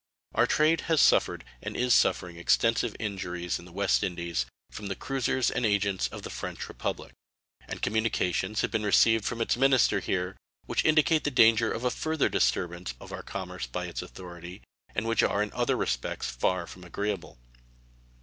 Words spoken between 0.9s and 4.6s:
suffered and is suffering extensive injuries in the West Indies